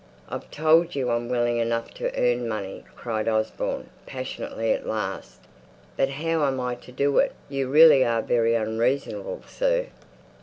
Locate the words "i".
6.59-6.73